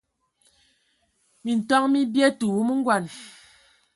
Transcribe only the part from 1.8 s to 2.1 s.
mi